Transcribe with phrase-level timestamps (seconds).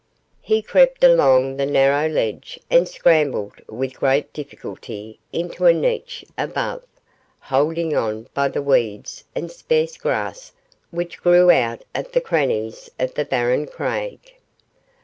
[0.41, 6.81] He crept along the narrow ledge and scrambled with great difficulty into a niche above,
[7.39, 10.53] holding on by the weeds and sparse grass
[10.89, 14.17] which grew out of the crannies of the barren crag.